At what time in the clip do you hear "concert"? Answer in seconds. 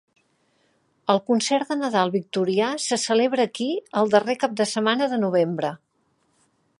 1.27-1.73